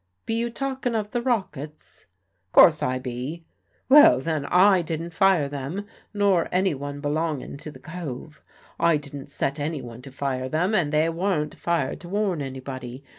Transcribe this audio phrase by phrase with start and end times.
[0.25, 2.07] "Be you talkin' of the rockets?"
[2.53, 3.45] "'Course I be."
[3.87, 8.41] "Well then, I didn't fire them, nor anyone belongin' to the Cove.
[8.79, 13.03] I didn't set anyone to fire them, and they waren't fired to warn anybody.